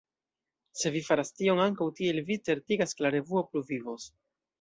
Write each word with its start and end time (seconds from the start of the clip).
Se 0.83 0.91
vi 0.95 1.01
faras 1.09 1.29
tion, 1.41 1.61
ankaŭ 1.65 1.87
tiel 1.99 2.21
vi 2.31 2.37
certigas, 2.49 2.97
ke 2.99 3.05
la 3.07 3.13
revuo 3.17 3.45
pluvivos. 3.51 4.09